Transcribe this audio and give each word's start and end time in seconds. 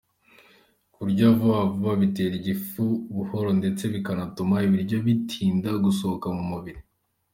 Kurya 0.93 1.27
vuba 1.37 1.59
vuba 1.71 1.91
bitera 2.01 2.33
igifu 2.39 2.83
buhoro 3.15 3.49
ndetse 3.59 3.83
bikanatuma 3.93 4.55
ibiryo 4.67 4.97
bitinda 5.07 5.69
gusohoka 5.83 6.27
mu 6.37 6.43
mubiri. 6.51 6.81